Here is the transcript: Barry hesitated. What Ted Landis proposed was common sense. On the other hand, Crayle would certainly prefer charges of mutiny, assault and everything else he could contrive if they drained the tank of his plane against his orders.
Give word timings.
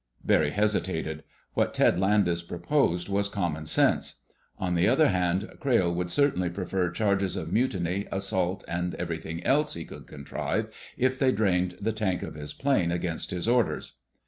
Barry 0.23 0.49
hesitated. 0.49 1.23
What 1.53 1.75
Ted 1.75 1.99
Landis 1.99 2.41
proposed 2.41 3.07
was 3.07 3.29
common 3.29 3.67
sense. 3.67 4.21
On 4.57 4.73
the 4.73 4.87
other 4.87 5.09
hand, 5.09 5.47
Crayle 5.59 5.93
would 5.93 6.09
certainly 6.09 6.49
prefer 6.49 6.89
charges 6.89 7.35
of 7.35 7.53
mutiny, 7.53 8.07
assault 8.11 8.63
and 8.67 8.95
everything 8.95 9.43
else 9.43 9.75
he 9.75 9.85
could 9.85 10.07
contrive 10.07 10.73
if 10.97 11.19
they 11.19 11.31
drained 11.31 11.77
the 11.79 11.93
tank 11.93 12.23
of 12.23 12.33
his 12.33 12.51
plane 12.51 12.91
against 12.91 13.29
his 13.29 13.47
orders. 13.47 13.97